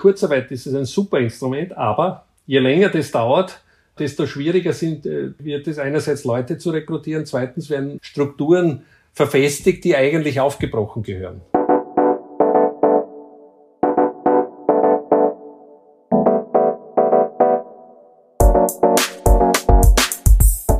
[0.00, 3.60] Kurzarbeit ist es ein super Instrument, aber je länger das dauert,
[3.98, 9.94] desto schwieriger sind, äh, wird es einerseits Leute zu rekrutieren, zweitens werden Strukturen verfestigt, die
[9.94, 11.42] eigentlich aufgebrochen gehören.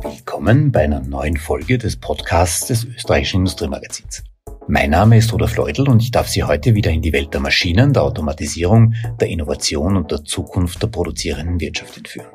[0.01, 4.23] Willkommen bei einer neuen Folge des Podcasts des österreichischen Industriemagazins.
[4.73, 7.41] Mein Name ist Rudolf Leudl und ich darf Sie heute wieder in die Welt der
[7.41, 12.29] Maschinen, der Automatisierung, der Innovation und der Zukunft der produzierenden Wirtschaft entführen.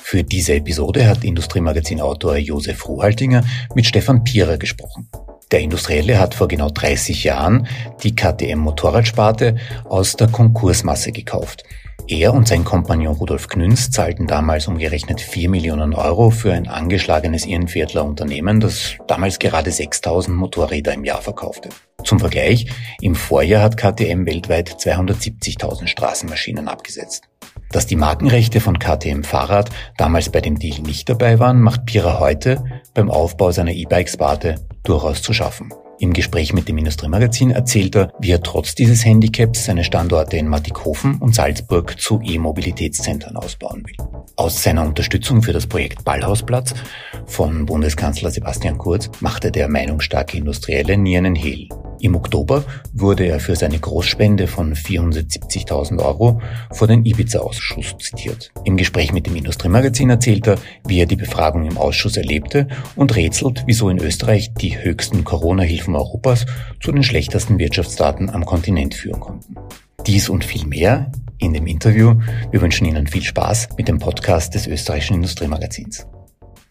[0.00, 3.42] Für diese Episode hat Industriemagazin-Autor Josef Ruhaltinger
[3.74, 5.08] mit Stefan Pierer gesprochen.
[5.50, 7.66] Der Industrielle hat vor genau 30 Jahren
[8.04, 11.64] die KTM Motorradsparte aus der Konkursmasse gekauft
[12.08, 17.46] er und sein Kompagnon Rudolf Knünz zahlten damals umgerechnet 4 Millionen Euro für ein angeschlagenes
[17.46, 21.70] Irrenviertler Unternehmen, das damals gerade 6000 Motorräder im Jahr verkaufte.
[22.04, 22.66] Zum Vergleich,
[23.00, 27.24] im Vorjahr hat KTM weltweit 270.000 Straßenmaschinen abgesetzt.
[27.70, 32.20] Dass die Markenrechte von KTM Fahrrad damals bei dem Deal nicht dabei waren, macht Pira
[32.20, 32.62] heute
[32.94, 35.72] beim Aufbau seiner E-Bike-Sparte durchaus zu schaffen.
[35.98, 40.46] Im Gespräch mit dem Industriemagazin erzählt er, wie er trotz dieses Handicaps seine Standorte in
[40.46, 44.06] Mattighofen und Salzburg zu E-Mobilitätszentren ausbauen will.
[44.36, 46.74] Aus seiner Unterstützung für das Projekt Ballhausplatz
[47.24, 51.68] von Bundeskanzler Sebastian Kurz machte der meinungsstarke Industrielle nie einen Hehl.
[52.06, 52.62] Im Oktober
[52.92, 56.40] wurde er für seine Großspende von 470.000 Euro
[56.70, 58.52] vor den Ibiza-Ausschuss zitiert.
[58.62, 63.16] Im Gespräch mit dem Industriemagazin erzählt er, wie er die Befragung im Ausschuss erlebte und
[63.16, 66.46] rätselt, wieso in Österreich die höchsten Corona-Hilfen Europas
[66.80, 69.56] zu den schlechtesten Wirtschaftsdaten am Kontinent führen konnten.
[70.06, 72.14] Dies und viel mehr in dem Interview.
[72.52, 76.06] Wir wünschen Ihnen viel Spaß mit dem Podcast des österreichischen Industriemagazins.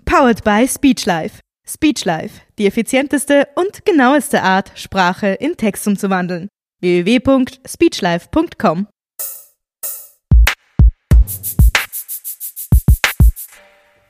[0.05, 1.44] Powered by Speechlife.
[1.67, 6.49] Speechlife, die effizienteste und genaueste Art, Sprache in Text umzuwandeln.
[6.81, 8.87] www.speechlife.com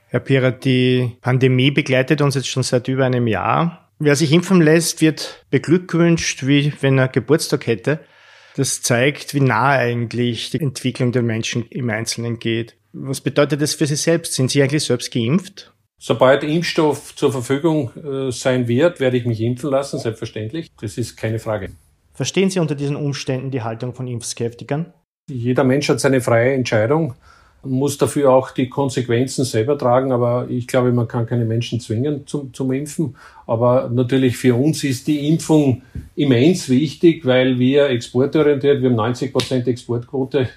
[0.08, 3.92] Herr Pirat, die Pandemie begleitet uns jetzt schon seit über einem Jahr.
[4.00, 8.00] Wer sich impfen lässt, wird beglückwünscht, wie wenn er Geburtstag hätte.
[8.56, 12.78] Das zeigt, wie nah eigentlich die Entwicklung der Menschen im Einzelnen geht.
[12.94, 14.34] Was bedeutet das für Sie selbst?
[14.34, 15.75] Sind Sie eigentlich selbst geimpft?
[15.98, 20.72] Sobald Impfstoff zur Verfügung äh, sein wird, werde ich mich impfen lassen, selbstverständlich.
[20.80, 21.70] Das ist keine Frage.
[22.14, 24.94] Verstehen Sie unter diesen Umständen die Haltung von Impfskeptikern?
[25.30, 27.16] Jeder Mensch hat seine freie Entscheidung,
[27.64, 32.28] muss dafür auch die Konsequenzen selber tragen, aber ich glaube, man kann keine Menschen zwingen
[32.28, 33.16] zum, zum Impfen.
[33.48, 35.82] Aber natürlich für uns ist die Impfung
[36.16, 40.48] immens wichtig, weil wir exportorientiert, wir haben 90 Prozent Exportquote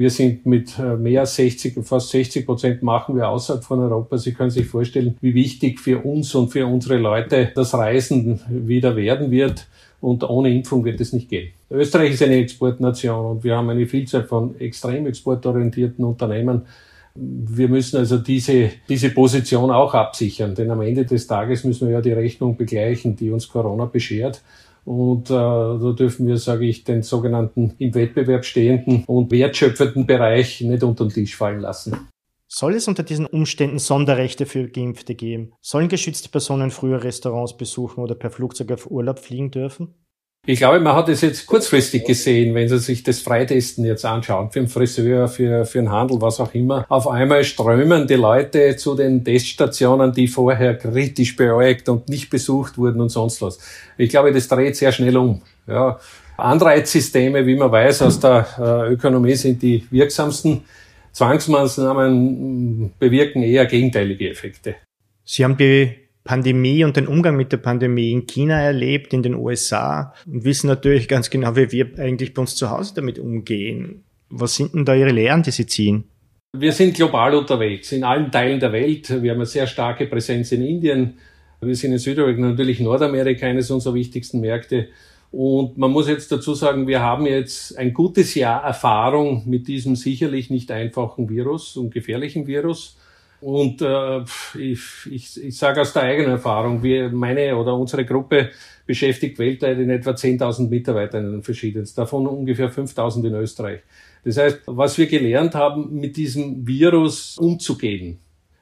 [0.00, 4.16] wir sind mit äh, mehr als 60, fast 60 Prozent machen wir außerhalb von Europa.
[4.16, 8.96] Sie können sich vorstellen, wie wichtig für uns und für unsere Leute das Reisen wieder
[8.96, 9.66] werden wird.
[10.00, 11.50] Und ohne Impfung wird es nicht gehen.
[11.70, 16.62] Österreich ist eine Exportnation und wir haben eine Vielzahl von extrem exportorientierten Unternehmen.
[17.14, 21.96] Wir müssen also diese, diese Position auch absichern, denn am Ende des Tages müssen wir
[21.96, 24.40] ja die Rechnung begleichen, die uns Corona beschert.
[24.90, 30.62] Und äh, da dürfen wir, sage ich, den sogenannten im Wettbewerb stehenden und wertschöpfenden Bereich
[30.62, 32.08] nicht unter den Tisch fallen lassen.
[32.48, 35.52] Soll es unter diesen Umständen Sonderrechte für Geimpfte geben?
[35.60, 39.94] Sollen geschützte Personen früher Restaurants besuchen oder per Flugzeug auf Urlaub fliegen dürfen?
[40.46, 44.50] Ich glaube, man hat es jetzt kurzfristig gesehen, wenn Sie sich das Freitesten jetzt anschauen,
[44.50, 46.86] für einen Friseur, für, für einen Handel, was auch immer.
[46.88, 52.78] Auf einmal strömen die Leute zu den Teststationen, die vorher kritisch beäugt und nicht besucht
[52.78, 53.58] wurden und sonst was.
[53.98, 55.42] Ich glaube, das dreht sehr schnell um.
[55.66, 56.00] Ja.
[56.38, 60.64] Anreizsysteme, wie man weiß aus der äh, Ökonomie, sind die wirksamsten.
[61.12, 64.76] Zwangsmaßnahmen bewirken eher gegenteilige Effekte.
[65.24, 69.34] Sie haben die Pandemie und den Umgang mit der Pandemie in China erlebt, in den
[69.34, 74.04] USA und wissen natürlich ganz genau, wie wir eigentlich bei uns zu Hause damit umgehen.
[74.28, 76.04] Was sind denn da Ihre Lehren, die Sie ziehen?
[76.56, 79.08] Wir sind global unterwegs, in allen Teilen der Welt.
[79.22, 81.14] Wir haben eine sehr starke Präsenz in Indien.
[81.60, 84.88] Wir sind in Südamerika, natürlich Nordamerika, eines unserer wichtigsten Märkte.
[85.30, 89.94] Und man muss jetzt dazu sagen, wir haben jetzt ein gutes Jahr Erfahrung mit diesem
[89.94, 92.96] sicherlich nicht einfachen Virus und gefährlichen Virus.
[93.40, 94.20] Und äh,
[94.58, 98.50] ich, ich, ich sage aus der eigenen Erfahrung, wir, meine oder unsere Gruppe
[98.86, 103.80] beschäftigt weltweit in etwa 10.000 Mitarbeiter in den verschiedensten, davon ungefähr 5.000 in Österreich.
[104.24, 108.18] Das heißt, was wir gelernt haben, mit diesem Virus umzugehen.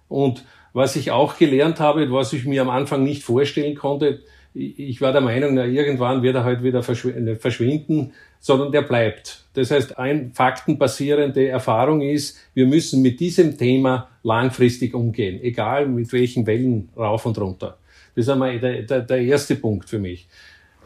[0.08, 4.20] Und was ich auch gelernt habe, was ich mir am Anfang nicht vorstellen konnte,
[4.54, 9.44] ich war der Meinung, na, irgendwann wird er halt wieder verschwinden, sondern der bleibt.
[9.54, 16.12] Das heißt, ein faktenbasierende Erfahrung ist, wir müssen mit diesem Thema langfristig umgehen, egal mit
[16.12, 17.78] welchen Wellen rauf und runter.
[18.14, 20.28] Das ist einmal der, der, der erste Punkt für mich.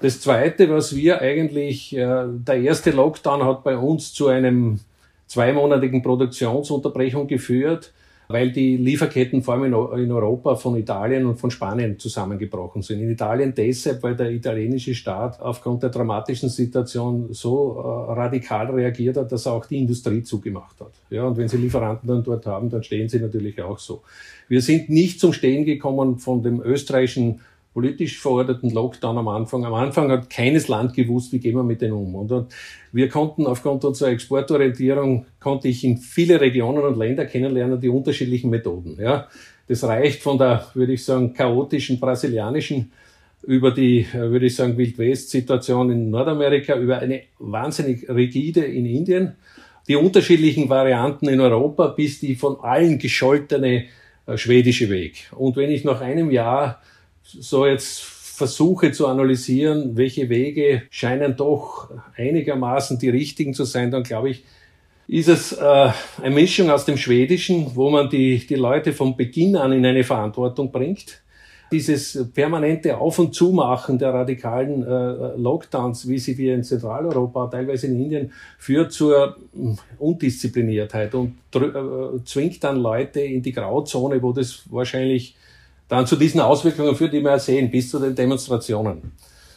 [0.01, 4.81] Das Zweite, was wir eigentlich, äh, der erste Lockdown hat bei uns zu einem
[5.27, 7.93] zweimonatigen Produktionsunterbrechung geführt
[8.33, 13.01] weil die Lieferketten vor allem in Europa von Italien und von Spanien zusammengebrochen sind.
[13.01, 19.17] In Italien deshalb, weil der italienische Staat aufgrund der dramatischen Situation so äh, radikal reagiert
[19.17, 20.93] hat, dass er auch die Industrie zugemacht hat.
[21.11, 24.03] Ja, und wenn Sie Lieferanten dann dort haben, dann stehen sie natürlich auch so.
[24.49, 27.41] Wir sind nicht zum Stehen gekommen von dem österreichischen
[27.73, 29.65] politisch verorderten Lockdown am Anfang.
[29.65, 32.15] Am Anfang hat keines Land gewusst, wie gehen wir mit denen um.
[32.15, 32.49] Und
[32.93, 38.51] wir konnten aufgrund unserer Exportorientierung, konnte ich in viele Regionen und Länder kennenlernen, die unterschiedlichen
[38.51, 38.99] Methoden.
[39.01, 39.29] Ja,
[39.69, 42.93] das reicht von der, würde ich sagen, chaotischen brasilianischen
[43.45, 49.33] über die, würde ich sagen, Wild-West-Situation in Nordamerika, über eine wahnsinnig rigide in Indien,
[49.89, 53.87] die unterschiedlichen Varianten in Europa, bis die von allen gescholtene
[54.27, 55.29] äh, schwedische Weg.
[55.33, 56.81] Und wenn ich nach einem Jahr
[57.41, 64.03] so jetzt versuche zu analysieren, welche Wege scheinen doch einigermaßen die richtigen zu sein, dann
[64.03, 64.45] glaube ich,
[65.07, 65.91] ist es äh,
[66.23, 70.05] eine Mischung aus dem Schwedischen, wo man die, die Leute von Beginn an in eine
[70.05, 71.23] Verantwortung bringt.
[71.71, 77.87] Dieses permanente Auf- und Zumachen der radikalen äh, Lockdowns, wie sie wir in Zentraleuropa, teilweise
[77.87, 84.33] in Indien, führt zur hm, Undiszipliniertheit und äh, zwingt dann Leute in die Grauzone, wo
[84.33, 85.37] das wahrscheinlich
[85.93, 89.13] dann zu diesen Auswirkungen führt, die wir sehen, bis zu den Demonstrationen.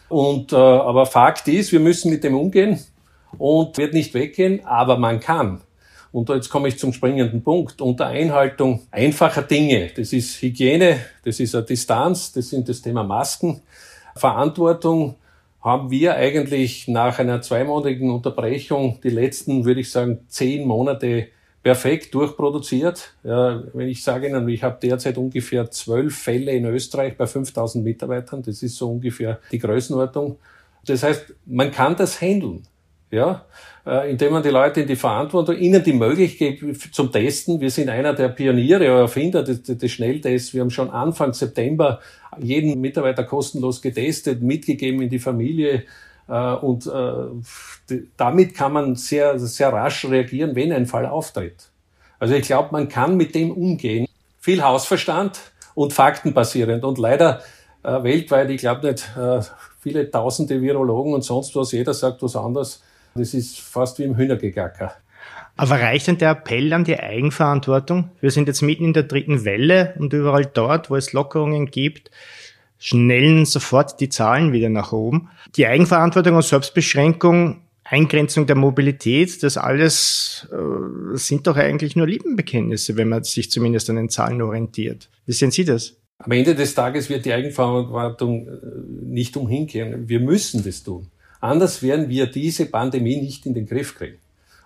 [0.10, 2.78] Und, äh, aber Fakt ist, wir müssen mit dem umgehen
[3.38, 5.62] und wird nicht weggehen, aber man kann.
[6.12, 7.80] Und jetzt komme ich zum springenden Punkt.
[7.80, 13.04] Unter Einhaltung einfacher Dinge, das ist Hygiene, das ist eine Distanz, das sind das Thema
[13.04, 13.62] Masken,
[14.18, 15.16] Verantwortung,
[15.62, 21.30] haben wir eigentlich nach einer zweimonatigen Unterbrechung die letzten, würde ich sagen, zehn Monate
[21.66, 23.16] perfekt durchproduziert.
[23.24, 27.84] Ja, wenn ich sage Ihnen, ich habe derzeit ungefähr zwölf Fälle in Österreich bei 5000
[27.84, 30.38] Mitarbeitern, das ist so ungefähr die Größenordnung.
[30.86, 32.68] Das heißt, man kann das handeln,
[33.10, 33.48] ja,
[33.84, 36.60] äh, indem man die Leute in die Verantwortung, ihnen die Möglichkeit
[36.92, 37.60] zum Testen.
[37.60, 40.54] Wir sind einer der Pioniere Erfinder des, des Schnelltests.
[40.54, 42.00] Wir haben schon Anfang September
[42.38, 45.86] jeden Mitarbeiter kostenlos getestet, mitgegeben in die Familie.
[46.28, 51.70] Äh, und äh, damit kann man sehr, sehr rasch reagieren, wenn ein Fall auftritt.
[52.20, 54.08] Also ich glaube, man kann mit dem umgehen.
[54.40, 55.40] Viel Hausverstand
[55.74, 56.84] und faktenbasierend.
[56.84, 57.42] Und leider
[57.84, 59.42] äh, weltweit, ich glaube nicht, äh,
[59.80, 62.82] viele tausende Virologen und sonst was, jeder sagt was anderes.
[63.14, 64.94] Das ist fast wie im Hühnergegacker.
[65.58, 68.10] Aber reicht denn der Appell an die Eigenverantwortung?
[68.20, 72.12] Wir sind jetzt mitten in der dritten Welle und überall dort, wo es Lockerungen gibt,
[72.78, 75.30] schnellen sofort die Zahlen wieder nach oben.
[75.56, 82.98] Die Eigenverantwortung und Selbstbeschränkung, Eingrenzung der Mobilität, das alles äh, sind doch eigentlich nur Lippenbekenntnisse,
[82.98, 85.10] wenn man sich zumindest an den Zahlen orientiert.
[85.26, 85.94] Wie sehen Sie das?
[86.18, 88.52] Am Ende des Tages wird die Eigenverantwortung äh,
[89.04, 90.10] nicht umhinkehren.
[90.10, 91.08] Wir müssen das tun.
[91.42, 94.18] Anders werden wir diese Pandemie nicht in den Griff kriegen.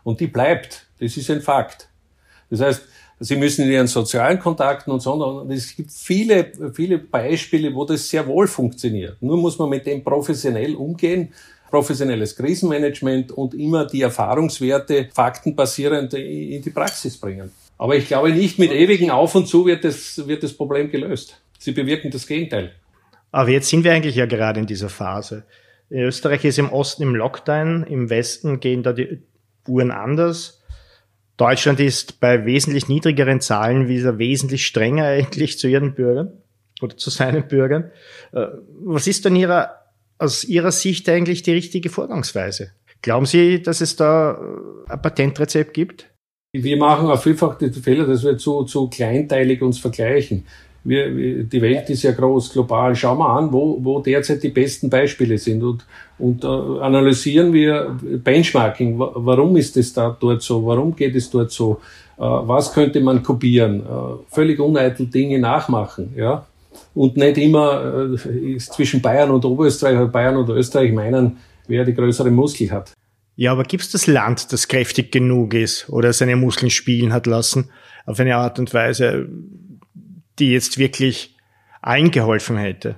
[0.03, 0.85] Und die bleibt.
[0.99, 1.89] Das ist ein Fakt.
[2.49, 2.83] Das heißt,
[3.21, 7.83] Sie müssen in Ihren sozialen Kontakten und so, und es gibt viele, viele Beispiele, wo
[7.83, 9.21] das sehr wohl funktioniert.
[9.21, 11.33] Nur muss man mit dem professionell umgehen,
[11.69, 17.51] professionelles Krisenmanagement und immer die Erfahrungswerte faktenbasierend in die Praxis bringen.
[17.77, 21.39] Aber ich glaube nicht mit ewigen Auf und Zu wird das, wird das Problem gelöst.
[21.57, 22.71] Sie bewirken das Gegenteil.
[23.31, 25.43] Aber jetzt sind wir eigentlich ja gerade in dieser Phase.
[25.89, 29.19] In Österreich ist im Osten im Lockdown, im Westen gehen da die
[29.67, 30.58] Uhren anders.
[31.39, 36.33] Deutschland ist bei wesentlich niedrigeren Zahlen wieder wesentlich strenger eigentlich zu ihren Bürgern
[36.81, 37.91] oder zu seinen Bürgern.
[38.33, 38.47] Äh,
[38.83, 39.71] was ist denn ihrer,
[40.17, 42.71] aus Ihrer Sicht eigentlich die richtige Vorgangsweise?
[43.01, 46.09] Glauben Sie, dass es da äh, ein Patentrezept gibt?
[46.51, 50.45] Wir machen auch vielfach die Fehler, dass wir zu, zu kleinteilig uns vergleichen
[50.83, 52.95] wir, die Welt ist ja groß, global.
[52.95, 55.85] Schauen wir an, wo, wo derzeit die besten Beispiele sind und,
[56.17, 58.97] und äh, analysieren wir Benchmarking.
[58.97, 60.65] Warum ist es da dort so?
[60.65, 61.81] Warum geht es dort so?
[62.17, 63.81] Äh, was könnte man kopieren?
[63.81, 66.45] Äh, völlig uneitel Dinge nachmachen, ja.
[66.93, 71.93] Und nicht immer äh, zwischen Bayern und Oberösterreich oder Bayern und Österreich meinen, wer die
[71.93, 72.93] größere Muskel hat.
[73.35, 77.25] Ja, aber gibt es das Land, das kräftig genug ist oder seine Muskeln spielen hat
[77.25, 77.69] lassen,
[78.05, 79.29] auf eine Art und Weise,
[80.39, 81.35] die jetzt wirklich
[81.81, 82.95] allen geholfen hätte.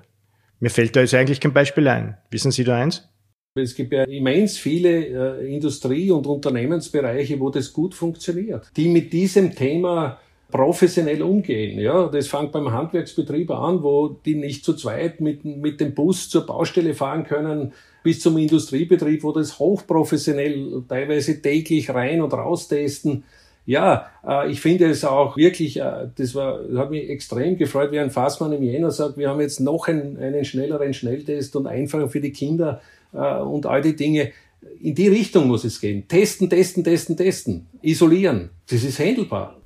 [0.60, 2.18] Mir fällt da jetzt eigentlich kein Beispiel ein.
[2.30, 3.08] Wissen Sie da eins?
[3.56, 9.12] Es gibt ja immens viele äh, Industrie- und Unternehmensbereiche, wo das gut funktioniert, die mit
[9.12, 10.20] diesem Thema
[10.50, 11.80] professionell umgehen.
[11.80, 16.30] Ja, das fängt beim Handwerksbetrieb an, wo die nicht zu zweit mit, mit dem Bus
[16.30, 22.68] zur Baustelle fahren können, bis zum Industriebetrieb, wo das hochprofessionell teilweise täglich rein und raus
[22.68, 23.24] testen
[23.66, 27.92] Ja, äh, ich finde es auch wirklich, äh, das war, das hat mich extrem gefreut,
[27.92, 31.68] wie ein Fassmann im Jänner sagt, wir haben jetzt noch einen, einen schnelleren Schnelltest und
[31.68, 32.82] einfacher für die Kinder
[33.14, 34.32] äh, und all die Dinge.
[34.80, 36.08] In die Richtung muss es gehen.
[36.08, 37.68] Testen, testen, testen, testen.
[37.82, 38.50] Isolieren.
[38.70, 39.58] Das ist handelbar.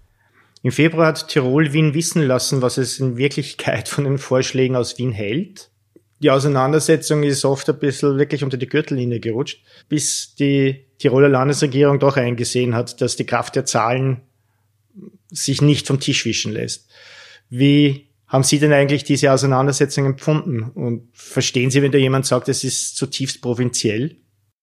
[0.61, 4.97] Im Februar hat Tirol Wien wissen lassen, was es in Wirklichkeit von den Vorschlägen aus
[4.97, 5.69] Wien hält.
[6.25, 11.99] Die Auseinandersetzung ist oft ein bisschen wirklich unter die Gürtellinie gerutscht, bis die Tiroler Landesregierung
[11.99, 14.21] doch eingesehen hat, dass die Kraft der Zahlen
[15.29, 16.89] sich nicht vom Tisch wischen lässt.
[17.51, 20.63] Wie haben Sie denn eigentlich diese Auseinandersetzung empfunden?
[20.63, 24.15] Und verstehen Sie, wenn da jemand sagt, es ist zutiefst provinziell?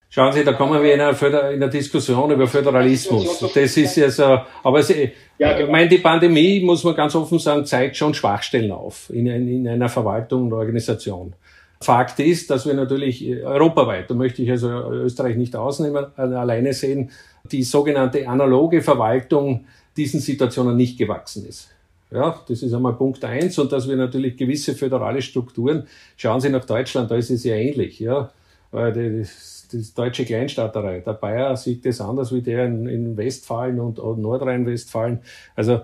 [0.08, 3.38] Schauen Sie, da kommen wir in einer, in einer Diskussion über Föderalismus.
[3.54, 7.64] Das ist ja so, aber Sie, ich meine, die Pandemie, muss man ganz offen sagen,
[7.64, 11.36] zeigt schon Schwachstellen auf in, in einer Verwaltung und Organisation.
[11.82, 17.10] Fakt ist, dass wir natürlich europaweit, da möchte ich also Österreich nicht ausnehmen, alleine sehen,
[17.50, 21.68] die sogenannte analoge Verwaltung diesen Situationen nicht gewachsen ist.
[22.10, 25.86] Ja, das ist einmal Punkt eins und dass wir natürlich gewisse föderale Strukturen,
[26.16, 28.30] schauen Sie nach Deutschland, da ist es ja ähnlich, ja,
[28.70, 33.98] das, das deutsche Kleinstaaterei, der Bayer sieht das anders wie der in, in Westfalen und,
[33.98, 35.20] und Nordrhein-Westfalen.
[35.56, 35.82] Also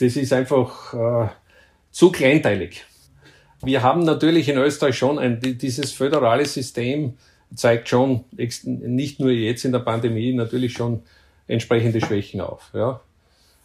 [0.00, 1.28] das ist einfach äh,
[1.90, 2.84] zu kleinteilig.
[3.62, 7.14] Wir haben natürlich in Österreich schon ein, dieses föderale System
[7.54, 8.24] zeigt schon,
[8.64, 11.02] nicht nur jetzt in der Pandemie, natürlich schon
[11.46, 12.70] entsprechende Schwächen auf.
[12.72, 13.00] Ja.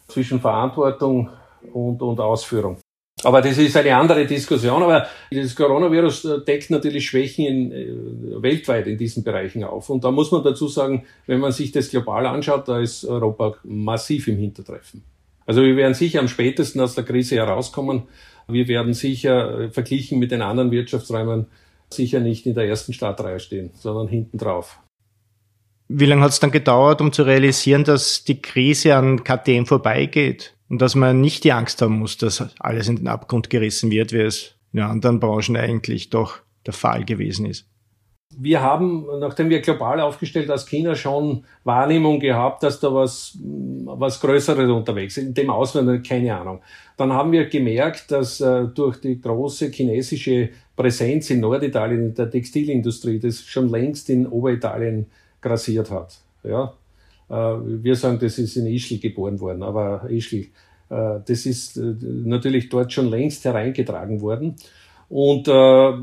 [0.07, 1.29] Zwischen Verantwortung
[1.71, 2.77] und, und Ausführung.
[3.23, 4.83] Aber das ist eine andere Diskussion.
[4.83, 9.89] Aber das Coronavirus äh, deckt natürlich Schwächen in, äh, weltweit in diesen Bereichen auf.
[9.89, 13.55] Und da muss man dazu sagen, wenn man sich das global anschaut, da ist Europa
[13.63, 15.03] massiv im Hintertreffen.
[15.45, 18.03] Also wir werden sicher am spätesten aus der Krise herauskommen.
[18.47, 21.47] Wir werden sicher äh, verglichen mit den anderen Wirtschaftsräumen
[21.89, 24.79] sicher nicht in der ersten Startreihe stehen, sondern hinten drauf.
[25.87, 30.55] Wie lange hat es dann gedauert, um zu realisieren, dass die Krise an KTM vorbeigeht
[30.67, 34.11] und dass man nicht die Angst haben muss, dass alles in den Abgrund gerissen wird,
[34.11, 37.67] wie es in anderen Branchen eigentlich doch der Fall gewesen ist?
[38.37, 44.19] Wir haben, nachdem wir global aufgestellt aus China schon Wahrnehmung gehabt, dass da was, was
[44.19, 45.25] Größeres unterwegs ist.
[45.25, 46.61] In dem Ausland keine Ahnung.
[46.97, 52.29] Dann haben wir gemerkt, dass äh, durch die große chinesische Präsenz in Norditalien in der
[52.29, 55.07] Textilindustrie das schon längst in Oberitalien
[55.41, 56.17] grassiert hat.
[56.43, 56.73] Ja,
[57.29, 60.47] äh, wir sagen, das ist in Ischl geboren worden, aber Ischl,
[60.89, 64.55] äh, das ist äh, natürlich dort schon längst hereingetragen worden.
[65.09, 65.93] Und äh,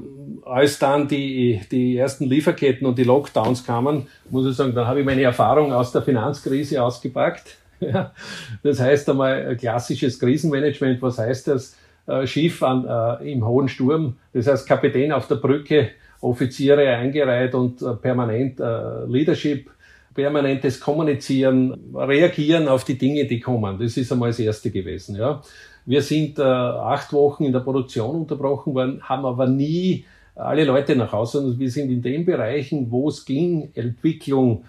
[0.45, 5.01] als dann die, die ersten Lieferketten und die Lockdowns kamen, muss ich sagen, dann habe
[5.01, 7.57] ich meine Erfahrung aus der Finanzkrise ausgepackt.
[8.63, 11.03] das heißt einmal klassisches Krisenmanagement.
[11.03, 11.77] Was heißt das?
[12.07, 15.91] Äh, Schiff an, äh, im hohen Sturm, das heißt Kapitän auf der Brücke,
[16.21, 19.71] Offiziere eingereiht und äh, permanent äh, Leadership,
[20.15, 23.79] permanentes Kommunizieren, reagieren auf die Dinge, die kommen.
[23.79, 25.17] Das ist einmal das Erste gewesen.
[25.17, 25.43] Ja.
[25.85, 30.97] Wir sind äh, acht Wochen in der Produktion unterbrochen worden, haben aber nie alle Leute
[30.97, 34.65] nach Hause, sondern wir sind in den Bereichen, wo es ging, Entwicklung,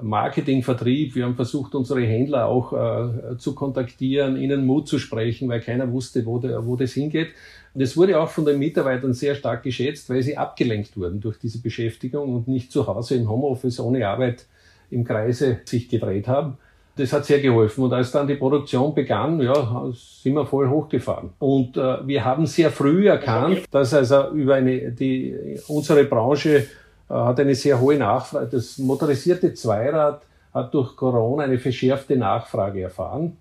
[0.00, 1.14] Marketing, Vertrieb.
[1.14, 5.90] Wir haben versucht, unsere Händler auch äh, zu kontaktieren, ihnen Mut zu sprechen, weil keiner
[5.90, 7.28] wusste, wo, der, wo das hingeht.
[7.74, 11.38] Und es wurde auch von den Mitarbeitern sehr stark geschätzt, weil sie abgelenkt wurden durch
[11.38, 14.46] diese Beschäftigung und nicht zu Hause im Homeoffice ohne Arbeit
[14.90, 16.58] im Kreise sich gedreht haben
[16.98, 17.84] das hat sehr geholfen.
[17.84, 21.30] Und als dann die Produktion begann, ja, sind wir voll hochgefahren.
[21.38, 26.66] Und äh, wir haben sehr früh erkannt, dass also über eine, die, unsere Branche äh,
[27.08, 28.48] hat eine sehr hohe Nachfrage.
[28.50, 33.36] Das motorisierte Zweirad hat durch Corona eine verschärfte Nachfrage erfahren.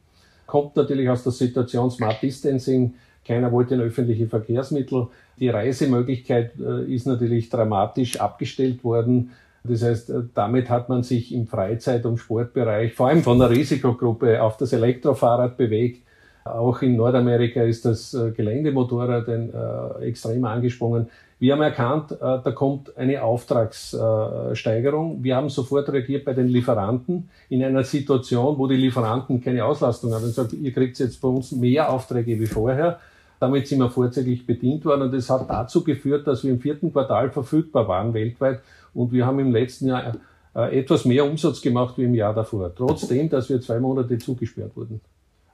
[0.46, 2.94] Kommt natürlich aus der Situation Smart Distancing.
[3.26, 5.08] Keiner wollte in öffentliche Verkehrsmittel.
[5.40, 9.32] Die Reisemöglichkeit äh, ist natürlich dramatisch abgestellt worden.
[9.64, 13.50] Das heißt, äh, damit hat man sich im Freizeit- und Sportbereich, vor allem von der
[13.50, 16.04] Risikogruppe, auf das Elektrofahrrad bewegt.
[16.46, 21.08] Auch in Nordamerika ist das äh, Geländemotorrad ein, äh, extrem angesprungen.
[21.40, 25.24] Wir haben erkannt, äh, da kommt eine Auftragssteigerung.
[25.24, 30.14] Wir haben sofort reagiert bei den Lieferanten in einer Situation, wo die Lieferanten keine Auslastung
[30.14, 33.00] haben und sagt, ihr kriegt jetzt bei uns mehr Aufträge wie vorher.
[33.40, 36.92] Damit sind wir vorzeitig bedient worden und das hat dazu geführt, dass wir im vierten
[36.92, 38.62] Quartal verfügbar waren weltweit
[38.98, 40.14] und wir haben im letzten Jahr
[40.56, 44.76] äh, etwas mehr Umsatz gemacht wie im Jahr davor, trotzdem, dass wir zwei Monate zugesperrt
[44.76, 45.02] wurden.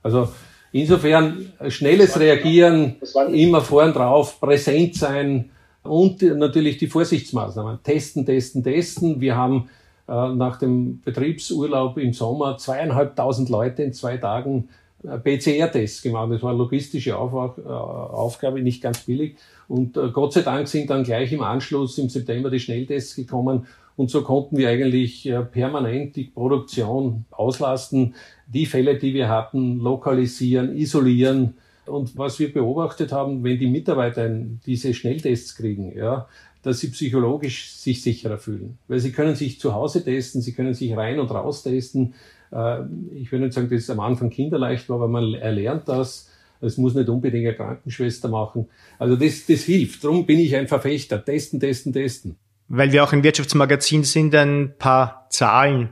[0.02, 0.30] Also
[0.72, 2.96] insofern äh, schnelles Reagieren,
[3.32, 5.50] immer vorn drauf, präsent sein
[5.84, 7.80] und natürlich die Vorsichtsmaßnahmen.
[7.84, 9.20] Testen, testen, testen.
[9.20, 9.70] Wir haben
[10.08, 14.70] äh, nach dem Betriebsurlaub im Sommer zweieinhalbtausend Leute in zwei Tagen
[15.04, 16.32] PCR-Tests gemacht.
[16.32, 19.36] Das war eine logistische Aufgabe, nicht ganz billig.
[19.68, 23.68] Und äh, Gott sei Dank sind dann gleich im Anschluss im September die Schnelltests gekommen
[23.96, 28.16] Und so konnten wir eigentlich äh, permanent die Produktion auslasten,
[28.48, 31.56] die Fälle, die wir hatten, lokalisieren, isolieren.
[31.86, 34.30] Und was wir beobachtet haben, wenn die Mitarbeiter
[34.66, 36.28] diese Schnelltests kriegen, ja,
[36.62, 38.78] dass sie psychologisch sich sicherer fühlen.
[38.88, 42.14] Weil sie können sich zu Hause testen, sie können sich rein und raus testen.
[42.54, 42.84] Äh,
[43.16, 46.30] ich will nicht sagen, dass es am Anfang kinderleicht war, aber man erlernt das.
[46.62, 48.68] Es muss nicht unbedingt eine Krankenschwester machen.
[48.98, 50.04] Also das, das hilft.
[50.04, 51.24] Darum bin ich ein Verfechter.
[51.24, 52.38] Testen, testen, testen.
[52.70, 55.90] Weil wir auch im Wirtschaftsmagazin sind, ein paar Zahlen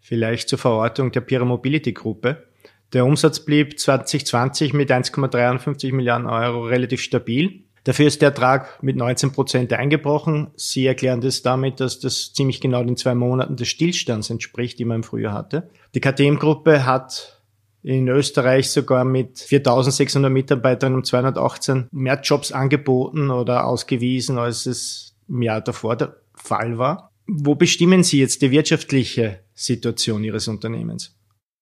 [0.00, 2.46] vielleicht zur Verortung der Pira Mobility Gruppe.
[2.92, 7.64] Der Umsatz blieb 2020 mit 1,53 Milliarden Euro relativ stabil.
[7.86, 10.48] Dafür ist der Ertrag mit 19 Prozent eingebrochen.
[10.56, 14.84] Sie erklären das damit, dass das ziemlich genau den zwei Monaten des Stillstands entspricht, die
[14.84, 15.70] man im Frühjahr hatte.
[15.94, 17.40] Die KTM-Gruppe hat
[17.84, 25.14] in Österreich sogar mit 4600 Mitarbeitern um 218 mehr Jobs angeboten oder ausgewiesen, als es
[25.28, 27.12] im Jahr davor der Fall war.
[27.28, 31.15] Wo bestimmen Sie jetzt die wirtschaftliche Situation Ihres Unternehmens?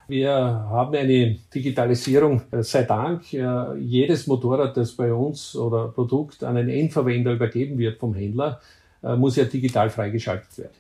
[0.07, 3.33] Wir haben eine Digitalisierung, äh, sei Dank.
[3.33, 8.61] Äh, jedes Motorrad, das bei uns oder Produkt an einen Endverwender übergeben wird vom Händler,
[9.03, 10.75] äh, muss ja digital freigeschaltet werden.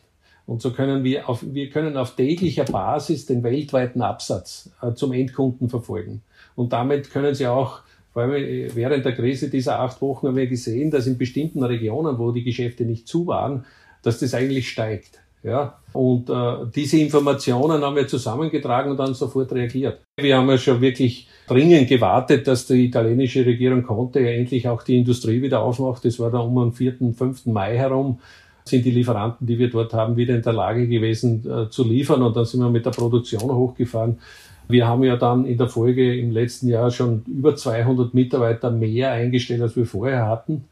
[0.47, 5.71] Und so können wir auf, wir können auf täglicher Basis den weltweiten Absatz zum Endkunden
[5.71, 6.21] verfolgen.
[6.54, 7.81] Und damit können Sie auch,
[8.12, 8.35] vor allem
[8.75, 12.45] während der Krise dieser acht Wochen haben wir gesehen, dass in bestimmten Regionen, wo die
[12.45, 13.64] Geschäfte nicht zu waren,
[14.02, 15.24] dass das eigentlich steigt.
[15.45, 20.01] Ja, und äh, diese Informationen haben wir zusammengetragen und dann sofort reagiert.
[20.17, 24.83] Wir haben ja schon wirklich dringend gewartet, dass die italienische Regierung konnte ja endlich auch
[24.83, 26.03] die Industrie wieder aufmacht.
[26.07, 27.45] Das war da um den 4., 5.
[27.47, 28.21] Mai herum
[28.65, 32.23] sind die Lieferanten, die wir dort haben, wieder in der Lage gewesen äh, zu liefern
[32.23, 34.19] und dann sind wir mit der Produktion hochgefahren.
[34.67, 39.11] Wir haben ja dann in der Folge im letzten Jahr schon über 200 Mitarbeiter mehr
[39.11, 40.65] eingestellt, als wir vorher hatten.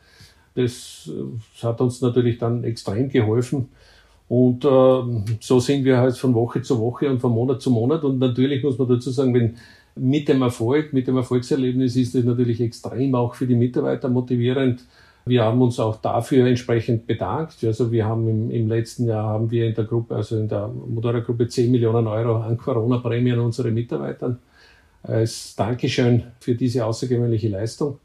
[0.54, 1.10] Das,
[1.52, 3.68] das hat uns natürlich dann extrem geholfen.
[4.28, 5.02] Und äh,
[5.40, 8.02] so sind wir halt von Woche zu Woche und von Monat zu Monat.
[8.04, 9.56] Und natürlich muss man dazu sagen, wenn
[9.94, 14.84] mit dem Erfolg, mit dem Erfolgserlebnis ist es natürlich extrem auch für die Mitarbeiter motivierend.
[15.24, 17.62] Wir haben uns auch dafür entsprechend bedankt.
[17.62, 20.68] Also wir haben im, im letzten Jahr haben wir in der Gruppe, also in der
[20.68, 24.38] Motorradgruppe 10 Millionen Euro an Corona-Prämien an unsere Mitarbeitern
[25.02, 27.98] als Dankeschön für diese außergewöhnliche Leistung.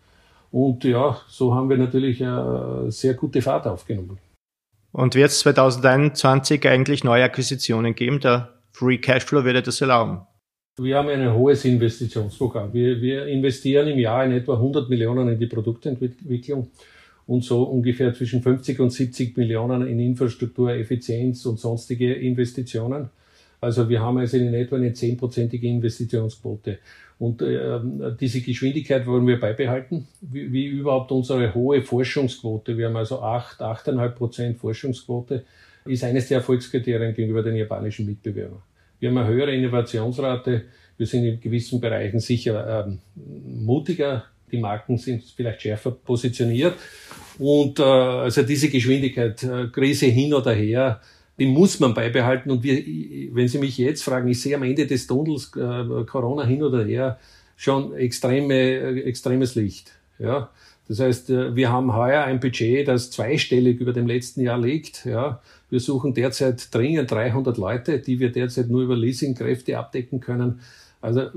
[0.51, 4.17] Und ja, so haben wir natürlich eine sehr gute Fahrt aufgenommen.
[4.97, 8.19] Und wird es 2021 eigentlich neue Akquisitionen geben?
[8.19, 10.21] Der Free Cashflow würde das erlauben.
[10.79, 12.73] Wir haben ein hohes Investitionsprogramm.
[12.73, 16.71] Wir, wir investieren im Jahr in etwa 100 Millionen in die Produktentwicklung
[17.27, 23.11] und so ungefähr zwischen 50 und 70 Millionen in Infrastruktur, Effizienz und sonstige Investitionen.
[23.59, 26.79] Also wir haben also in etwa eine zehnprozentige Investitionsquote.
[27.19, 27.79] Und äh,
[28.19, 32.77] diese Geschwindigkeit wollen wir beibehalten, wie, wie überhaupt unsere hohe Forschungsquote.
[32.77, 35.43] Wir haben also acht, achteinhalb Prozent Forschungsquote,
[35.85, 38.61] ist eines der Erfolgskriterien gegenüber den japanischen Mitbewerbern.
[38.99, 40.65] Wir haben eine höhere Innovationsrate.
[40.97, 42.99] Wir sind in gewissen Bereichen sicher ähm,
[43.65, 44.25] mutiger.
[44.51, 46.75] Die Marken sind vielleicht schärfer positioniert.
[47.39, 51.01] Und äh, also diese Geschwindigkeit, äh, Krise hin oder her,
[51.39, 52.51] die muss man beibehalten.
[52.51, 52.83] Und wir,
[53.33, 56.83] wenn Sie mich jetzt fragen, ich sehe am Ende des Tunnels äh, Corona hin oder
[56.83, 57.19] her
[57.55, 59.91] schon extreme, äh, extremes Licht.
[60.19, 60.49] Ja,
[60.87, 65.05] das heißt, äh, wir haben heuer ein Budget, das zweistellig über dem letzten Jahr liegt.
[65.05, 70.61] Ja, wir suchen derzeit dringend 300 Leute, die wir derzeit nur über Leasingkräfte abdecken können.
[71.01, 71.29] Also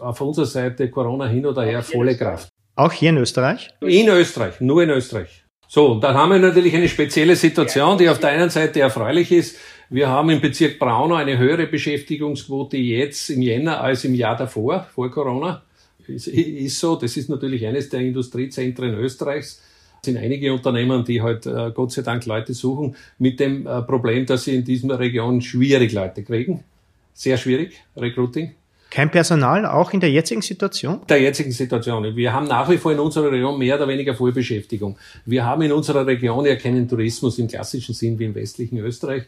[0.00, 2.48] auf unserer Seite Corona hin oder her volle Kraft.
[2.74, 3.70] Auch hier in Österreich?
[3.80, 5.44] In Österreich, nur in Österreich.
[5.70, 9.58] So, dann haben wir natürlich eine spezielle Situation, die auf der einen Seite erfreulich ist.
[9.90, 14.88] Wir haben im Bezirk Braunau eine höhere Beschäftigungsquote jetzt im Jänner als im Jahr davor,
[14.94, 15.62] vor Corona.
[16.06, 19.62] Ist, ist so, das ist natürlich eines der Industriezentren Österreichs.
[20.00, 23.82] Es sind einige Unternehmen, die halt äh, Gott sei Dank Leute suchen, mit dem äh,
[23.82, 26.64] Problem, dass sie in dieser Region schwierig Leute kriegen.
[27.12, 28.54] Sehr schwierig, Recruiting.
[28.90, 31.00] Kein Personal, auch in der jetzigen Situation?
[31.08, 32.16] Der jetzigen Situation.
[32.16, 34.96] Wir haben nach wie vor in unserer Region mehr oder weniger Vollbeschäftigung.
[35.26, 39.24] Wir haben in unserer Region ja keinen Tourismus im klassischen Sinn wie im westlichen Österreich.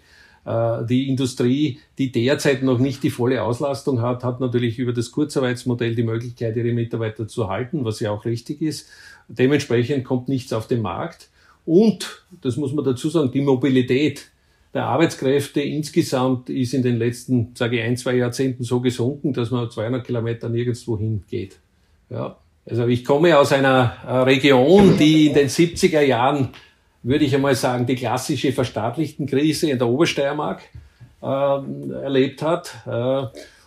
[0.46, 5.10] Äh, die Industrie, die derzeit noch nicht die volle Auslastung hat, hat natürlich über das
[5.10, 8.88] Kurzarbeitsmodell die Möglichkeit, ihre Mitarbeiter zu halten, was ja auch richtig ist.
[9.28, 11.28] Dementsprechend kommt nichts auf den Markt.
[11.66, 14.30] Und, das muss man dazu sagen, die Mobilität
[14.72, 19.50] der Arbeitskräfte insgesamt ist in den letzten, sage ich, ein, zwei Jahrzehnten so gesunken, dass
[19.50, 21.58] man 200 Kilometer nirgendwo hingeht.
[22.08, 22.36] Ja.
[22.68, 26.50] Also ich komme aus einer äh, Region, die in den 70er Jahren,
[27.02, 30.62] würde ich einmal sagen, die klassische verstaatlichten Krise in der Obersteiermark
[31.22, 32.74] äh, erlebt hat.
[32.86, 33.26] Äh,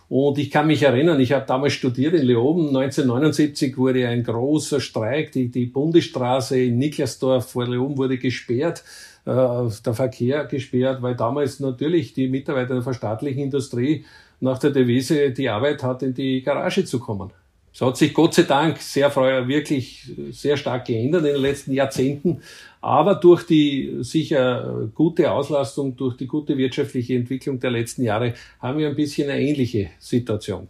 [0.10, 2.68] Und ich kann mich erinnern, ich habe damals studiert in Leoben.
[2.68, 5.32] 1979 wurde ein großer Streik.
[5.32, 8.84] Die, die Bundesstraße in Niklasdorf vor Leoben wurde gesperrt,
[9.26, 14.06] der Verkehr gesperrt, weil damals natürlich die Mitarbeiter der verstaatlichen Industrie
[14.40, 17.32] nach der Devise die Arbeit hat, in die Garage zu kommen.
[17.74, 22.42] Es hat sich Gott sei Dank sehr wirklich sehr stark geändert in den letzten Jahrzehnten.
[22.82, 28.78] Aber durch die sicher gute Auslastung, durch die gute wirtschaftliche Entwicklung der letzten Jahre haben
[28.78, 30.68] wir ein bisschen eine ähnliche Situation.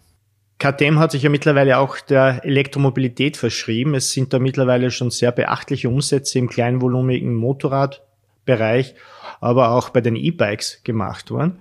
[0.59, 3.95] KTM hat sich ja mittlerweile auch der Elektromobilität verschrieben.
[3.95, 7.33] Es sind da mittlerweile schon sehr beachtliche Umsätze im kleinvolumigen
[8.45, 8.95] Motorradbereich,
[9.41, 11.59] aber auch bei den E-Bikes gemacht worden.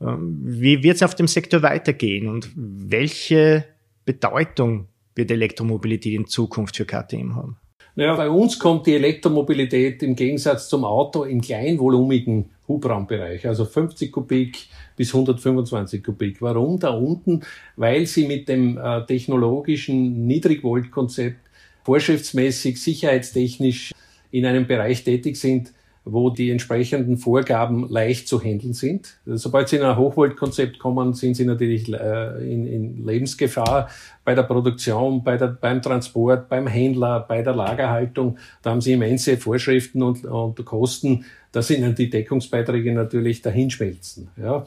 [0.00, 3.64] Ähm, wie wird es auf dem Sektor weitergehen und welche
[4.04, 7.56] Bedeutung wird Elektromobilität in Zukunft für KTM haben?
[7.96, 14.12] Naja, bei uns kommt die Elektromobilität im Gegensatz zum Auto im kleinvolumigen Hubraumbereich, also 50
[14.12, 16.40] Kubik bis 125 Kubik.
[16.40, 17.40] Warum da unten?
[17.76, 21.40] Weil sie mit dem äh, technologischen Niedrigvoltkonzept
[21.82, 23.92] vorschriftsmäßig, sicherheitstechnisch
[24.30, 25.72] in einem Bereich tätig sind,
[26.04, 29.18] wo die entsprechenden Vorgaben leicht zu handeln sind.
[29.26, 33.88] Sobald Sie in ein Hochvoltkonzept kommen, sind Sie natürlich äh, in, in Lebensgefahr
[34.24, 38.38] bei der Produktion, bei der, beim Transport, beim Händler, bei der Lagerhaltung.
[38.62, 41.24] Da haben Sie immense Vorschriften und, und Kosten.
[41.52, 44.28] Da sind dann die Deckungsbeiträge natürlich dahinschmelzen.
[44.40, 44.64] Ja.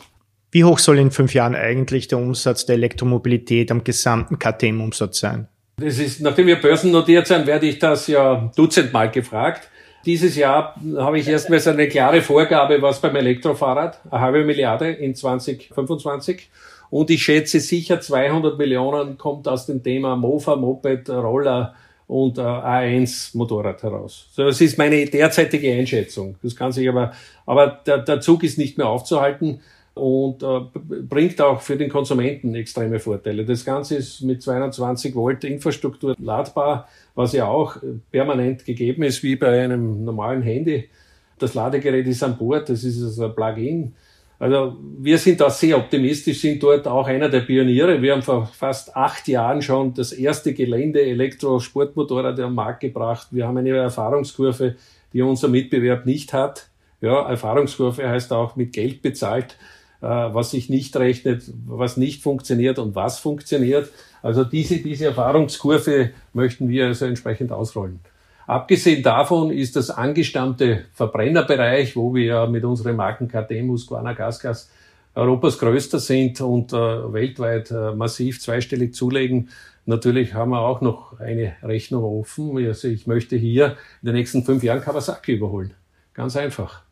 [0.52, 5.48] Wie hoch soll in fünf Jahren eigentlich der Umsatz der Elektromobilität am gesamten KTM-Umsatz sein?
[5.78, 9.70] Das ist, nachdem wir börsennotiert sind, werde ich das ja dutzendmal gefragt.
[10.06, 15.16] Dieses Jahr habe ich erstmals eine klare Vorgabe, was beim Elektrofahrrad, eine halbe Milliarde in
[15.16, 16.50] 2025.
[16.90, 21.74] Und ich schätze sicher 200 Millionen kommt aus dem Thema Mofa, Moped, Roller
[22.08, 24.28] und äh, A1 Motorrad heraus.
[24.32, 26.36] So, das ist meine derzeitige Einschätzung.
[26.44, 27.14] Das kann sich aber,
[27.46, 29.62] aber der, der Zug ist nicht mehr aufzuhalten
[29.96, 30.62] und äh,
[31.04, 33.46] bringt auch für den Konsumenten extreme Vorteile.
[33.46, 37.78] Das Ganze ist mit 220 Volt Infrastruktur ladbar, was ja auch
[38.12, 40.90] permanent gegeben ist, wie bei einem normalen Handy.
[41.38, 43.94] Das Ladegerät ist an Bord, das ist also ein Plug-in.
[44.40, 48.02] Also wir sind da sehr optimistisch, sind dort auch einer der Pioniere.
[48.02, 53.28] Wir haben vor fast acht Jahren schon das erste Gelände Elektro-Sportmotorrad am Markt gebracht.
[53.32, 54.76] Wir haben eine Erfahrungskurve,
[55.14, 56.68] die unser Mitbewerb nicht hat.
[57.00, 59.58] Ja, Erfahrungskurve heißt auch mit Geld bezahlt.
[60.04, 63.90] Äh, was sich nicht rechnet, was nicht funktioniert und was funktioniert.
[64.22, 68.02] Also diese, diese Erfahrungskurve möchten wir also entsprechend ausrollen.
[68.46, 74.70] Abgesehen davon ist das angestammte Verbrennerbereich, wo wir mit unseren Marken KTM, Husqvarna, Gasgas
[75.16, 79.52] Europas größter sind und äh, weltweit äh, massiv zweistellig zulegen.
[79.86, 82.58] Natürlich haben wir auch noch eine Rechnung offen.
[82.58, 85.74] Also ich möchte hier in den nächsten fünf Jahren Kawasaki überholen.
[86.14, 86.83] Ganz einfach.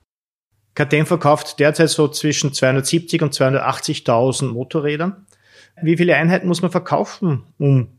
[0.75, 5.25] KTM verkauft derzeit so zwischen 270 und 280.000 Motorrädern.
[5.81, 7.89] Wie viele Einheiten muss man verkaufen, um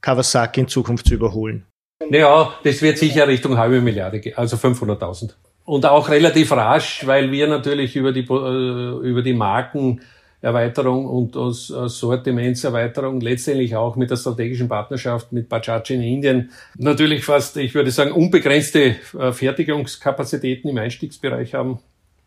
[0.00, 1.66] Kawasaki in Zukunft zu überholen?
[2.08, 5.34] Naja, das wird sicher Richtung halbe Milliarde gehen, also 500.000.
[5.64, 13.20] Und auch relativ rasch, weil wir natürlich über die, äh, über die Markenerweiterung und Sortimentserweiterung
[13.20, 18.10] letztendlich auch mit der strategischen Partnerschaft mit Bajaj in Indien natürlich fast, ich würde sagen,
[18.10, 21.78] unbegrenzte äh, Fertigungskapazitäten im Einstiegsbereich haben.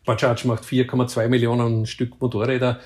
[0.06, 2.78] Bajaj macht 4,2 Millionen Stück Motorräder.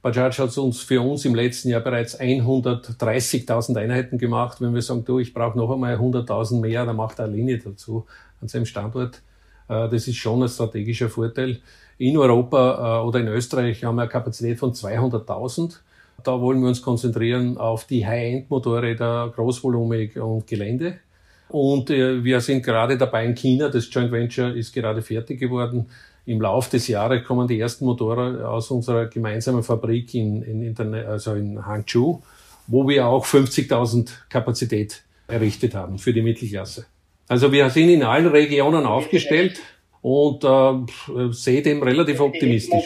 [0.00, 4.60] Bajaj hat uns für uns im letzten Jahr bereits 130.000 Einheiten gemacht.
[4.60, 7.58] Wenn wir sagen, du, ich brauche noch einmal 100.000 mehr, dann macht er eine Linie
[7.58, 8.06] dazu
[8.40, 9.22] an seinem Standort.
[9.68, 11.58] Äh, das ist schon ein strategischer Vorteil.
[11.98, 15.80] In Europa äh, oder in Österreich haben wir eine Kapazität von 200.000.
[16.22, 21.00] Da wollen wir uns konzentrieren auf die High-End-Motorräder, großvolumig und Gelände.
[21.48, 25.86] Und äh, wir sind gerade dabei in China, das Joint Venture ist gerade fertig geworden,
[26.28, 30.94] im Lauf des Jahres kommen die ersten Motoren aus unserer gemeinsamen Fabrik in, in, in,
[30.94, 32.22] also in Hangzhou,
[32.66, 36.84] wo wir auch 50.000 Kapazität errichtet haben für die Mittelklasse.
[37.28, 39.58] Also wir sind in allen Regionen aufgestellt
[40.02, 42.84] und äh, sehe dem relativ optimistisch.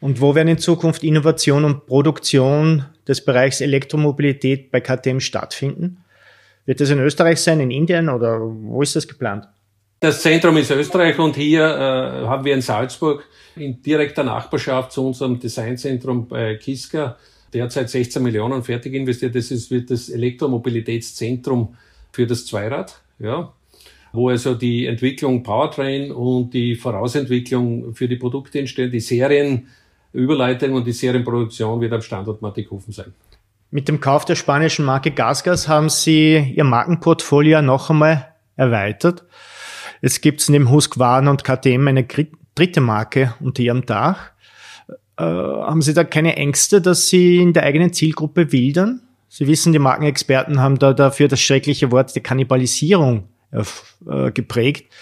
[0.00, 6.04] Und wo werden in Zukunft Innovation und Produktion des Bereichs Elektromobilität bei KTM stattfinden?
[6.66, 9.48] Wird das in Österreich sein, in Indien oder wo ist das geplant?
[10.02, 15.06] Das Zentrum ist Österreich und hier äh, haben wir in Salzburg in direkter Nachbarschaft zu
[15.06, 17.16] unserem Designzentrum bei Kiska
[17.54, 19.36] derzeit 16 Millionen fertig investiert.
[19.36, 21.76] Das ist, wird das Elektromobilitätszentrum
[22.10, 23.52] für das Zweirad, ja,
[24.12, 28.90] wo also die Entwicklung Powertrain und die Vorausentwicklung für die Produkte entstehen.
[28.90, 33.12] Die Serienüberleitung und die Serienproduktion wird am Standort Mattighofen sein.
[33.70, 39.22] Mit dem Kauf der spanischen Marke Gasgas haben Sie Ihr Markenportfolio noch einmal erweitert.
[40.02, 42.04] Jetzt gibt es neben Husqvarna und KTM eine
[42.54, 44.32] dritte Marke unter ihrem Dach.
[45.16, 49.00] Äh, haben Sie da keine Ängste, dass Sie in der eigenen Zielgruppe wildern?
[49.28, 54.92] Sie wissen, die Markenexperten haben da dafür das schreckliche Wort der Kannibalisierung äh, geprägt.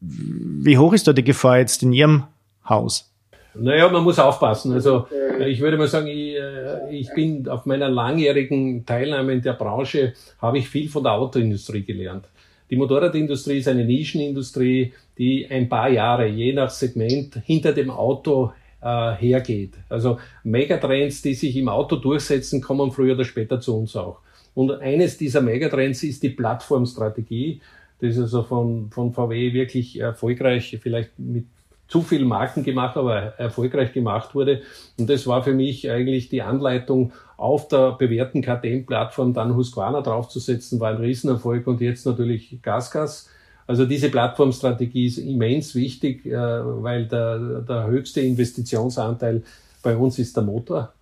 [0.00, 2.24] Wie hoch ist da die Gefahr jetzt in Ihrem
[2.66, 3.12] Haus?
[3.54, 4.72] Naja, man muss aufpassen.
[4.72, 5.06] Also
[5.46, 10.14] ich würde mal sagen, ich, äh, ich bin auf meiner langjährigen Teilnahme in der Branche,
[10.40, 12.24] habe ich viel von der Autoindustrie gelernt.
[12.72, 18.50] Die Motorradindustrie ist eine Nischenindustrie, die ein paar Jahre je nach Segment hinter dem Auto
[18.80, 19.74] äh, hergeht.
[19.90, 24.20] Also Megatrends, die sich im Auto durchsetzen, kommen früher oder später zu uns auch.
[24.54, 27.60] Und eines dieser Megatrends ist die Plattformstrategie.
[28.00, 31.44] Das ist also von, von VW wirklich erfolgreich, vielleicht mit
[31.92, 34.62] zu viel Marken gemacht, aber erfolgreich gemacht wurde.
[34.98, 40.80] Und das war für mich eigentlich die Anleitung, auf der bewährten KTM-Plattform dann Husqvarna draufzusetzen,
[40.80, 43.28] war ein Riesenerfolg und jetzt natürlich GasGas.
[43.66, 49.42] Also diese Plattformstrategie ist immens wichtig, äh, weil der, der höchste Investitionsanteil
[49.82, 50.94] bei uns ist der Motor.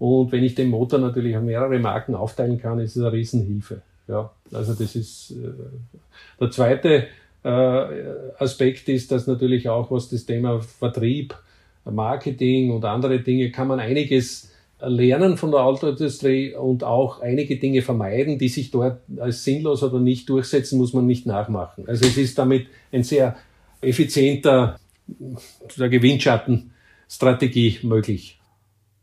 [0.00, 3.82] Und wenn ich den Motor natürlich auf mehrere Marken aufteilen kann, ist es eine Riesenhilfe.
[4.08, 5.52] Ja, also das ist äh,
[6.40, 7.04] der zweite
[7.42, 11.34] Aspekt ist, dass natürlich auch was das Thema Vertrieb,
[11.84, 17.82] Marketing und andere Dinge kann man einiges lernen von der Autoindustrie und auch einige Dinge
[17.82, 21.88] vermeiden, die sich dort als sinnlos oder nicht durchsetzen, muss man nicht nachmachen.
[21.88, 23.36] Also es ist damit ein sehr
[23.80, 24.78] effizienter
[25.76, 28.38] Gewinnschattenstrategie möglich.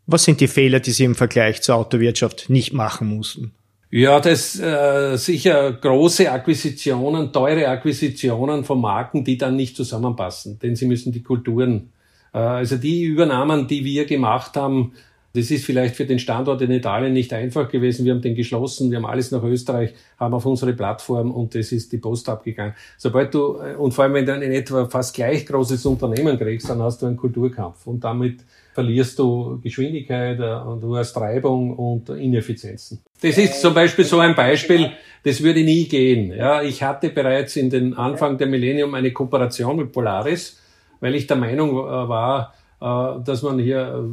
[0.06, 3.52] Was sind die Fehler, die Sie im Vergleich zur Autowirtschaft nicht machen mussten?
[3.92, 10.76] Ja, das äh, sicher große Akquisitionen, teure Akquisitionen von Marken, die dann nicht zusammenpassen, denn
[10.76, 11.90] sie müssen die Kulturen,
[12.32, 14.94] äh, also die Übernahmen, die wir gemacht haben,
[15.34, 18.06] das ist vielleicht für den Standort in Italien nicht einfach gewesen.
[18.06, 21.72] Wir haben den geschlossen, wir haben alles nach Österreich, haben auf unsere Plattform und das
[21.72, 22.76] ist die Post abgegangen.
[22.98, 26.38] Sobald du, äh, und vor allem wenn du ein in etwa fast gleich großes Unternehmen
[26.38, 28.42] kriegst, dann hast du einen Kulturkampf und damit
[28.80, 33.02] verlierst du Geschwindigkeit äh, und du hast Reibung und Ineffizienzen.
[33.22, 36.32] Das ist zum Beispiel so ein Beispiel, das würde nie gehen.
[36.32, 40.62] Ja, ich hatte bereits in den Anfang der Millennium eine Kooperation mit Polaris,
[41.02, 44.10] weil ich der Meinung äh, war, äh, dass man hier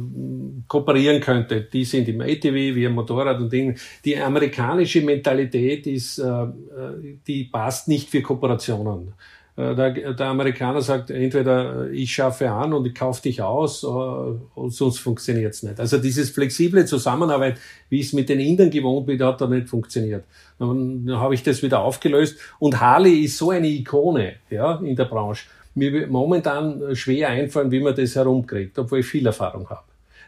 [0.67, 1.61] kooperieren könnte.
[1.61, 3.75] Die sind im ATV, wir im Motorrad und Dinge.
[4.03, 6.21] Die amerikanische Mentalität ist,
[7.25, 9.13] die passt nicht für Kooperationen.
[9.57, 13.87] Äh, der, der, Amerikaner sagt entweder ich schaffe an und ich kaufe dich aus, äh,
[14.69, 15.79] sonst funktioniert es nicht.
[15.79, 17.57] Also dieses flexible Zusammenarbeit,
[17.89, 20.23] wie ich es mit den Indern gewohnt bin, hat da nicht funktioniert.
[20.59, 25.05] Dann, habe ich das wieder aufgelöst und Harley ist so eine Ikone ja, in der
[25.05, 25.47] Branche.
[25.73, 29.83] Mir wird momentan schwer einfallen, wie man das herumkriegt, obwohl ich viel Erfahrung habe.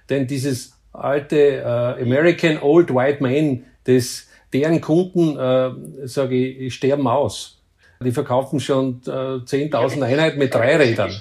[0.09, 7.07] Denn dieses alte äh, American Old White Man, das, deren Kunden, äh, sage ich, sterben
[7.07, 7.58] aus
[8.03, 11.12] die verkaufen schon äh, 10.000 Einheiten mit drei Rädern.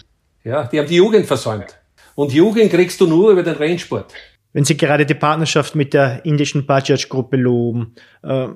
[0.45, 1.77] Ja, die haben die Jugend versäumt.
[2.15, 4.13] Und Jugend kriegst du nur über den Rennsport.
[4.53, 8.49] Wenn Sie gerade die Partnerschaft mit der indischen Bajaj-Gruppe loben, äh,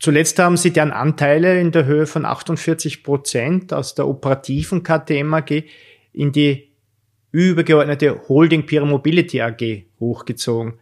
[0.00, 5.32] zuletzt haben Sie deren Anteile in der Höhe von 48 Prozent aus der operativen KTM
[5.32, 5.64] AG
[6.12, 6.72] in die
[7.30, 10.74] übergeordnete Holding Pira Mobility AG hochgezogen.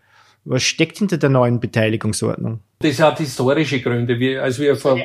[0.44, 2.60] Was steckt hinter der neuen Beteiligungsordnung?
[2.80, 4.18] Das hat historische Gründe.
[4.18, 4.98] Wir, als wir vor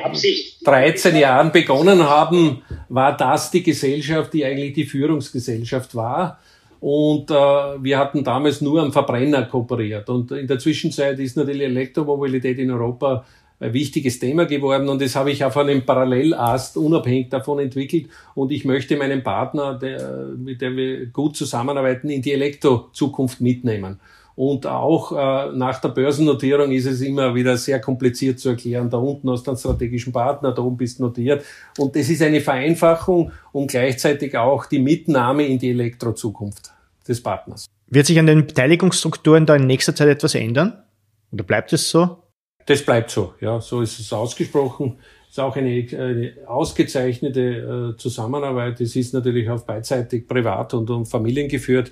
[0.63, 6.39] 13 Jahren begonnen haben, war das die Gesellschaft, die eigentlich die Führungsgesellschaft war.
[6.79, 10.07] Und äh, wir hatten damals nur am Verbrenner kooperiert.
[10.09, 13.25] Und in der Zwischenzeit ist natürlich Elektromobilität in Europa
[13.59, 18.51] ein wichtiges Thema geworden und das habe ich auf einem Parallelast unabhängig davon entwickelt und
[18.51, 23.99] ich möchte meinen Partner, der, mit dem wir gut zusammenarbeiten, in die Elektrozukunft mitnehmen.
[24.35, 28.89] Und auch äh, nach der Börsennotierung ist es immer wieder sehr kompliziert zu erklären.
[28.89, 31.45] Da unten hast du einen strategischen Partner, da oben bist notiert.
[31.77, 36.73] Und das ist eine Vereinfachung und gleichzeitig auch die Mitnahme in die Elektrozukunft
[37.07, 37.65] des Partners.
[37.87, 40.83] Wird sich an den Beteiligungsstrukturen da in nächster Zeit etwas ändern?
[41.31, 42.17] Oder bleibt es so?
[42.65, 43.61] Das bleibt so, ja.
[43.61, 44.97] So ist es ausgesprochen.
[45.29, 48.81] Es ist auch eine, eine ausgezeichnete äh, Zusammenarbeit.
[48.81, 51.91] Es ist natürlich auch beidseitig privat und, und Familien geführt.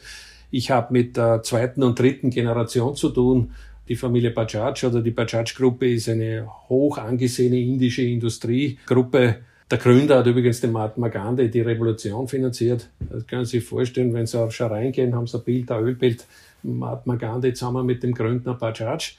[0.55, 3.53] Ich habe mit der zweiten und dritten Generation zu tun.
[3.89, 9.37] Die Familie Bajaj oder die Bajaj-Gruppe ist eine hoch angesehene indische Industriegruppe.
[9.71, 12.91] Der Gründer hat übrigens den Mahatma Gandhi die Revolution finanziert.
[12.99, 15.83] Das können Sie sich vorstellen, wenn Sie auf Scherein gehen, haben Sie ein Bild, ein
[15.83, 16.23] Ölbild,
[16.61, 19.15] Mahatma Gandhi zusammen mit dem Gründer Bajaj.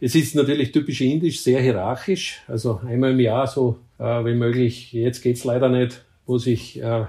[0.00, 2.44] Es ist natürlich typisch indisch, sehr hierarchisch.
[2.46, 7.06] Also einmal im Jahr so, äh, wenn möglich, jetzt geht's leider nicht, wo sich äh,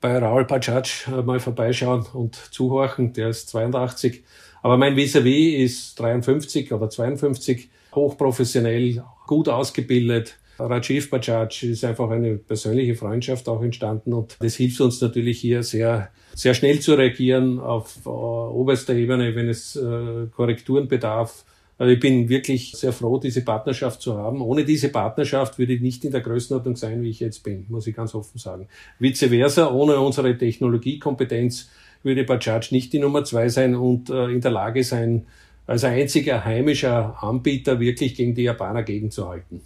[0.00, 3.12] bei Raul Bajaj mal vorbeischauen und zuhorchen.
[3.12, 4.22] Der ist 82.
[4.62, 12.36] Aber mein Vis-a-vis ist 53 oder 52, hochprofessionell, gut ausgebildet, Rajiv Bajaj ist einfach eine
[12.36, 17.60] persönliche Freundschaft auch entstanden und das hilft uns natürlich hier sehr, sehr schnell zu reagieren
[17.60, 21.44] auf äh, oberster Ebene, wenn es äh, Korrekturen bedarf.
[21.78, 24.42] Also ich bin wirklich sehr froh, diese Partnerschaft zu haben.
[24.42, 27.86] Ohne diese Partnerschaft würde ich nicht in der Größenordnung sein, wie ich jetzt bin, muss
[27.86, 28.68] ich ganz offen sagen.
[28.98, 31.70] Vice versa, ohne unsere Technologiekompetenz
[32.02, 35.26] würde Bajaj nicht die Nummer zwei sein und äh, in der Lage sein,
[35.66, 39.60] als einziger heimischer Anbieter wirklich gegen die Japaner gegenzuhalten.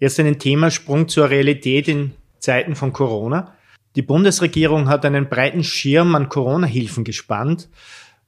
[0.00, 3.54] Jetzt einen Themasprung zur Realität in Zeiten von Corona.
[3.94, 7.68] Die Bundesregierung hat einen breiten Schirm an Corona-Hilfen gespannt.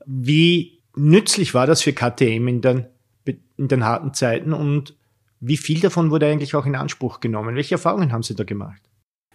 [0.04, 2.86] Wie nützlich war das für KTM in den,
[3.56, 4.94] in den harten Zeiten und
[5.40, 7.56] wie viel davon wurde eigentlich auch in Anspruch genommen?
[7.56, 8.80] Welche Erfahrungen haben Sie da gemacht?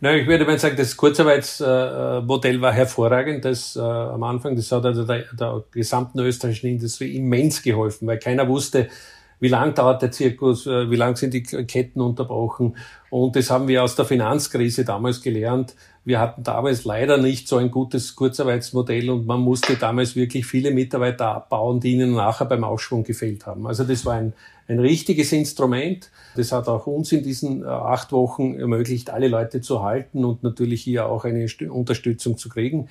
[0.03, 3.45] Na, ich würde mal sagen, das Kurzarbeitsmodell war hervorragend.
[3.45, 8.17] Das äh, am Anfang, das hat also der, der gesamten österreichischen Industrie immens geholfen, weil
[8.17, 8.89] keiner wusste,
[9.41, 12.77] wie lang dauert der Zirkus, äh, wie lang sind die Ketten unterbrochen.
[13.09, 15.75] Und das haben wir aus der Finanzkrise damals gelernt.
[16.05, 20.71] Wir hatten damals leider nicht so ein gutes Kurzarbeitsmodell und man musste damals wirklich viele
[20.71, 23.67] Mitarbeiter abbauen, die ihnen nachher beim Aufschwung gefehlt haben.
[23.67, 24.33] Also das war ein,
[24.67, 26.11] ein richtiges Instrument.
[26.35, 30.43] Das hat auch uns in diesen äh, acht Wochen ermöglicht, alle Leute zu halten und
[30.43, 32.89] natürlich hier auch eine Unterstützung zu kriegen.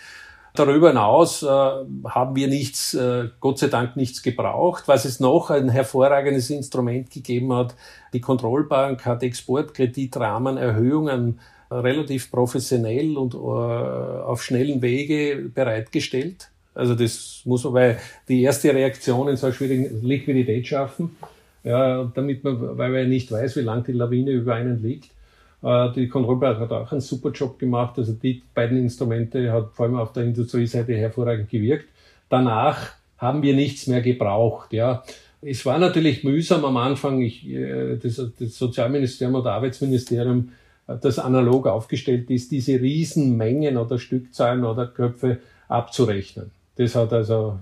[0.55, 4.85] Darüber hinaus äh, haben wir nichts, äh, Gott sei Dank nichts gebraucht.
[4.87, 7.75] Was es noch ein hervorragendes Instrument gegeben hat,
[8.13, 11.39] die Kontrollbank hat Exportkreditrahmenerhöhungen
[11.71, 16.51] relativ professionell und äh, auf schnellen Wege bereitgestellt.
[16.75, 21.17] Also das muss weil die erste Reaktion in so einer schwierigen Liquidität schaffen,
[21.63, 25.11] ja, damit man, weil man nicht weiß, wie lang die Lawine über einen liegt.
[25.63, 27.99] Äh, die Kontrollbank hat auch einen super Job gemacht.
[27.99, 31.89] Also die beiden Instrumente hat vor allem auf der Industrieseite hervorragend gewirkt.
[32.29, 34.73] Danach haben wir nichts mehr gebraucht.
[34.73, 35.03] Ja,
[35.43, 37.21] es war natürlich mühsam am Anfang.
[37.21, 40.51] Ich, äh, das, das Sozialministerium und Arbeitsministerium
[41.01, 46.51] das analog aufgestellt ist, diese Riesenmengen oder Stückzahlen oder Köpfe abzurechnen.
[46.77, 47.59] Das hat also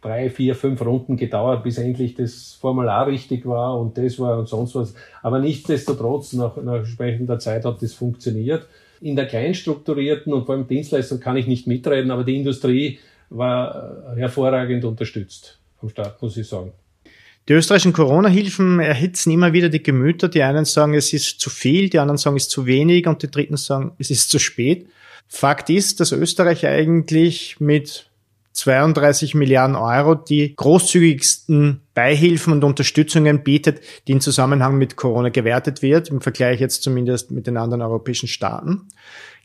[0.00, 4.48] drei, vier, fünf Runden gedauert, bis endlich das Formular richtig war und das war und
[4.48, 4.94] sonst was.
[5.22, 8.66] Aber nichtsdestotrotz, nach, nach entsprechender Zeit hat das funktioniert.
[9.00, 12.98] In der kleinstrukturierten und vor allem Dienstleistung kann ich nicht mitreden, aber die Industrie
[13.30, 16.72] war hervorragend unterstützt vom Staat, muss ich sagen.
[17.48, 20.28] Die österreichischen Corona-Hilfen erhitzen immer wieder die Gemüter.
[20.28, 23.22] Die einen sagen, es ist zu viel, die anderen sagen, es ist zu wenig und
[23.22, 24.86] die dritten sagen, es ist zu spät.
[25.26, 28.09] Fakt ist, dass Österreich eigentlich mit
[28.60, 35.80] 32 Milliarden Euro die großzügigsten Beihilfen und Unterstützungen bietet, die im Zusammenhang mit Corona gewertet
[35.80, 38.88] wird, im Vergleich jetzt zumindest mit den anderen europäischen Staaten.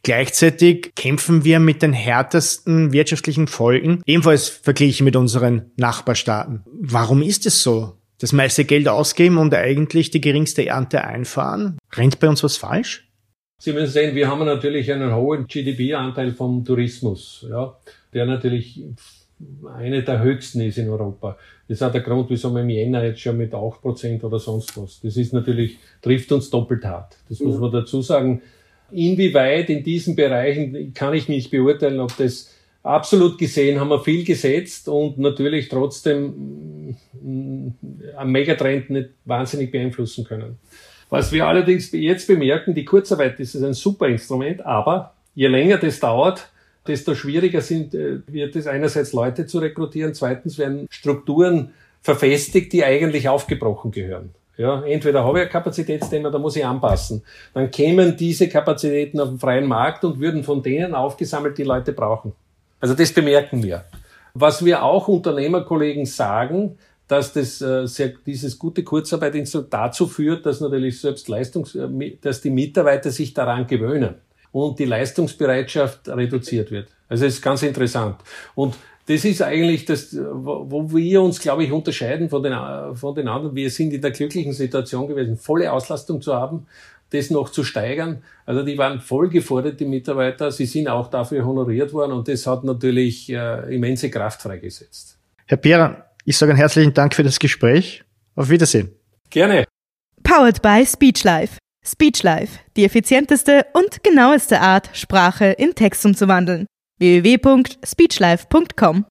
[0.04, 6.64] Gleichzeitig kämpfen wir mit den härtesten wirtschaftlichen Folgen, ebenfalls verglichen mit unseren Nachbarstaaten.
[6.66, 7.98] Warum ist es so?
[8.20, 11.78] Das meiste Geld ausgeben und eigentlich die geringste Ernte einfahren?
[11.94, 13.08] Rennt bei uns was falsch?
[13.58, 17.76] Sie müssen sehen, wir haben natürlich einen hohen GDP-Anteil vom Tourismus, ja,
[18.16, 18.82] der natürlich
[19.78, 21.38] eine der höchsten ist in Europa.
[21.68, 25.02] Das hat der Grund, wieso wir im Jänner jetzt schon mit 8% oder sonst was.
[25.02, 27.18] Das ist natürlich, trifft uns doppelt hart.
[27.30, 28.42] Das muss man dazu sagen.
[28.92, 34.24] Inwieweit in diesen Bereichen kann ich nicht beurteilen, ob das absolut gesehen haben wir viel
[34.24, 37.70] gesetzt und natürlich trotzdem mm,
[38.16, 40.60] am Megatrend nicht wahnsinnig beeinflussen können.
[41.10, 46.00] Was wir allerdings jetzt bemerken, die Kurzarbeit ist ein super Instrument, aber je länger das
[46.00, 46.48] dauert,
[46.88, 52.84] desto schwieriger sind, äh, wird es einerseits Leute zu rekrutieren, zweitens werden Strukturen verfestigt, die
[52.84, 54.32] eigentlich aufgebrochen gehören.
[54.58, 57.24] Ja, entweder habe ich ein Kapazitätsthema, da muss ich anpassen.
[57.54, 61.92] Dann kämen diese Kapazitäten auf den freien Markt und würden von denen aufgesammelt, die Leute
[61.92, 62.32] brauchen.
[62.80, 63.84] Also das bemerken wir.
[64.34, 70.62] Was wir auch Unternehmerkollegen sagen, dass das, äh, sehr, dieses gute Kurzarbeitinstitut dazu führt, dass
[70.62, 74.16] natürlich selbst Leistungs, äh, dass die Mitarbeiter sich daran gewöhnen
[74.56, 76.88] und die Leistungsbereitschaft reduziert wird.
[77.10, 78.16] Also es ist ganz interessant.
[78.56, 82.54] Und das ist eigentlich das, wo wir uns, glaube ich, unterscheiden von den,
[82.96, 83.54] von den anderen.
[83.54, 86.68] Wir sind in der glücklichen Situation gewesen, volle Auslastung zu haben,
[87.10, 88.24] das noch zu steigern.
[88.46, 90.50] Also die waren voll gefordert, die Mitarbeiter.
[90.52, 95.18] Sie sind auch dafür honoriert worden und das hat natürlich äh, immense Kraft freigesetzt.
[95.48, 98.06] Herr Pera, ich sage einen herzlichen Dank für das Gespräch.
[98.36, 98.96] Auf Wiedersehen.
[99.30, 99.66] Gerne.
[100.24, 101.58] Powered by Speechlife.
[101.86, 106.66] Speechlife, die effizienteste und genaueste Art, Sprache in Text umzuwandeln
[107.00, 109.06] www.speechlife.com.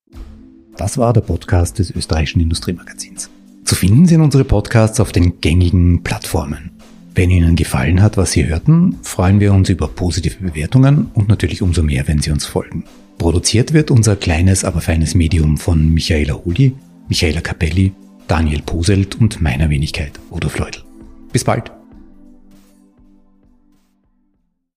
[0.77, 3.31] Das war der Podcast des österreichischen Industriemagazins.
[3.65, 6.73] Zu finden sind unsere Podcasts auf den gängigen Plattformen.
[7.15, 11.63] Wenn Ihnen gefallen hat, was Sie hörten, freuen wir uns über positive Bewertungen und natürlich
[11.63, 12.85] umso mehr, wenn Sie uns folgen.
[13.19, 16.75] Produziert wird unser kleines, aber feines Medium von Michaela Huli,
[17.09, 17.93] Michaela Capelli,
[18.27, 20.83] Daniel Poselt und meiner Wenigkeit, Udo Fleudel.
[21.33, 21.71] Bis bald!